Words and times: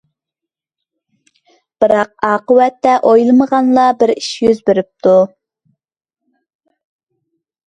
بىراق، 1.83 2.09
ئاقىۋەتتە 2.29 2.93
ئويلىمىغانلا 3.11 3.85
بىر 4.01 4.15
ئىش 4.17 4.31
يۈز 4.49 4.65
بېرىپتۇ. 4.71 5.15